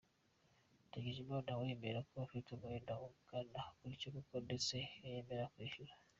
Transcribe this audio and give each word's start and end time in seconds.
Ndagijimana 0.87 1.49
we 1.57 1.63
yemera 1.69 1.99
ko 2.09 2.15
afite 2.25 2.47
umwenda 2.51 2.93
ungana 3.07 3.61
gutyo 3.79 4.07
koko 4.15 4.35
ndetse 4.45 4.75
ko 4.99 5.03
yemera 5.13 5.45
kwishyura. 5.53 5.93